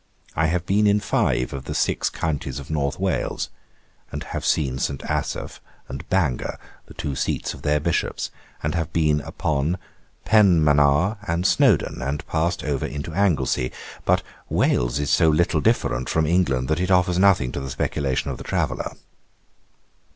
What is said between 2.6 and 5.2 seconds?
North Wales; and have seen St.